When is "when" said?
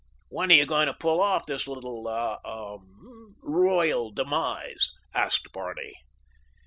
0.29-0.49